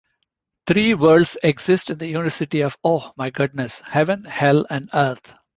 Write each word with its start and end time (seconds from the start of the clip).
Three 0.65 0.95
worlds 0.95 1.37
exist 1.43 1.91
in 1.91 1.99
the 1.99 2.07
Universe 2.07 2.41
of 2.41 2.75
Oh 2.83 3.13
My 3.17 3.29
Goddess: 3.29 3.81
Heaven, 3.81 4.25
Hell, 4.25 4.65
and 4.67 4.89
Earth. 4.95 5.35